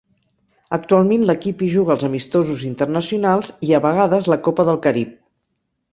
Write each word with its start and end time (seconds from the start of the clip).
Actualment 0.77 1.25
l'equip 1.29 1.61
hi 1.65 1.69
juga 1.75 1.93
els 1.97 2.07
amistosos 2.09 2.63
internacionals 2.69 3.53
i, 3.69 3.73
a 3.77 3.83
vegades, 3.85 4.31
la 4.35 4.43
Copa 4.49 4.67
del 4.71 4.85
Carib. 4.87 5.17